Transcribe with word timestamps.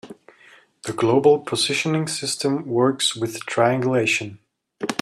The 0.85 0.93
global 0.93 1.37
positioning 1.37 2.07
system 2.07 2.65
works 2.65 3.15
with 3.15 3.39
triangulation. 3.41 4.39